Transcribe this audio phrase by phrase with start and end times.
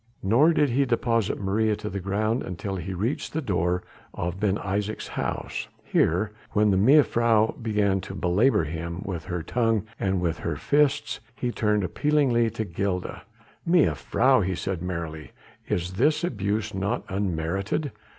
[0.23, 3.83] Nor did he deposit Maria to the ground until he reached the door
[4.15, 9.85] of Ben Isaje's house; here, when the mevrouw began to belabour him with her tongue
[9.99, 13.21] and with her fists, he turned appealingly to Gilda:
[13.69, 15.33] "Mejuffrouw," he said merrily,
[15.69, 17.91] "is this abuse not unmerited?